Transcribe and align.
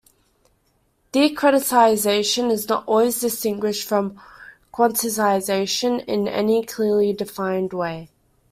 Discretization 1.13 2.49
is 2.51 2.67
not 2.67 2.87
always 2.87 3.19
distinguished 3.21 3.87
from 3.87 4.19
quantization 4.73 6.03
in 6.05 6.27
any 6.27 6.63
clearly 6.65 7.13
defined 7.13 7.71
way. 7.71 8.09